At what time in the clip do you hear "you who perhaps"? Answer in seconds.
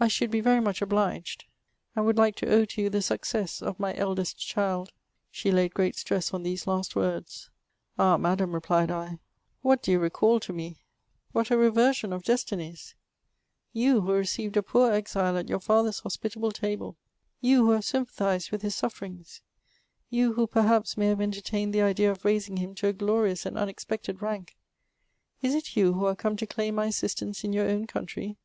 20.08-20.96